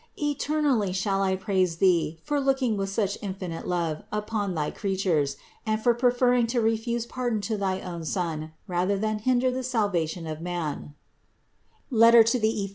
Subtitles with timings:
[0.19, 5.79] Eternally shall I praise Thee for looking with such infinite love upon thy creatures and
[5.79, 10.41] for preferring to refuse pardon to thy own Son rather than hinder the salvation of
[10.41, 10.95] man
[11.95, 12.39] (Eph.